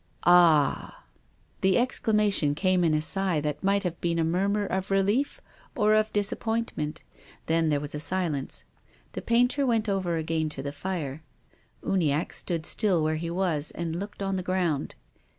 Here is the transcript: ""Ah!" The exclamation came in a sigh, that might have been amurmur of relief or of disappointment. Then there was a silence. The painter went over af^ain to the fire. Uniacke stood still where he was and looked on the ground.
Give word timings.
""Ah!" 0.25 1.03
The 1.61 1.77
exclamation 1.77 2.55
came 2.55 2.83
in 2.83 2.95
a 2.95 3.03
sigh, 3.03 3.39
that 3.41 3.63
might 3.63 3.83
have 3.83 4.01
been 4.01 4.17
amurmur 4.17 4.65
of 4.65 4.89
relief 4.89 5.39
or 5.75 5.93
of 5.93 6.11
disappointment. 6.11 7.03
Then 7.45 7.69
there 7.69 7.79
was 7.79 7.93
a 7.93 7.99
silence. 7.99 8.63
The 9.11 9.21
painter 9.21 9.63
went 9.63 9.87
over 9.87 10.19
af^ain 10.23 10.49
to 10.49 10.63
the 10.63 10.73
fire. 10.73 11.21
Uniacke 11.83 12.33
stood 12.33 12.65
still 12.65 13.03
where 13.03 13.17
he 13.17 13.29
was 13.29 13.69
and 13.69 13.95
looked 13.95 14.23
on 14.23 14.37
the 14.37 14.41
ground. 14.41 14.95